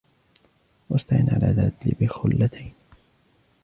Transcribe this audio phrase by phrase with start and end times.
[0.89, 2.73] وَاسْتَعِنْ عَلَى الْعَدْلِ بِخُلَّتَيْنِ